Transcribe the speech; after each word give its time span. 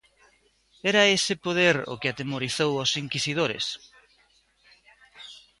Era 0.91 1.01
ese 1.17 1.33
poder 1.45 1.75
o 1.93 1.95
que 2.01 2.09
atemorizou 2.09 2.71
aos 2.77 2.91
inquisidores? 3.03 3.65